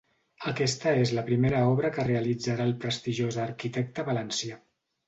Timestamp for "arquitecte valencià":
3.49-4.65